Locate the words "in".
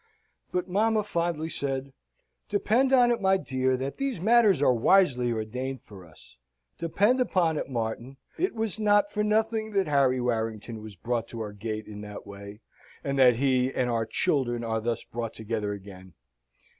11.85-12.01